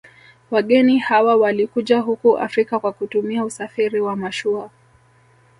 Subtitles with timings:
[0.51, 4.69] Wageni hawa walikuja huku Afrika kwa kutumia usafiri wa mashua